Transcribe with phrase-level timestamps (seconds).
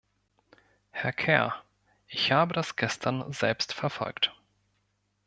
[0.89, 1.53] Herr Kerr,
[2.07, 4.35] ich habe das gestern selbst verfolgt.